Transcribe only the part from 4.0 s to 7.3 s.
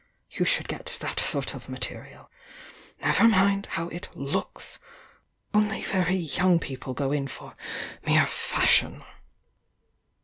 looks.'— only very young people go in